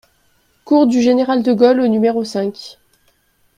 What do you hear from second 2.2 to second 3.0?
cinq